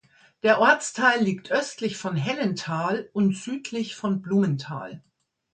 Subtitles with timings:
[0.41, 5.03] Der Ortsteil liegt östlich von Hellenthal und südlich von Blumenthal.